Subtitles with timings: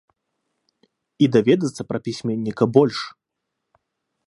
[1.25, 2.99] І даведацца пра пісьменніка больш.